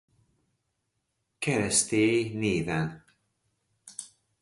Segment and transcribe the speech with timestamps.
[1.39, 3.03] Keresztély néven.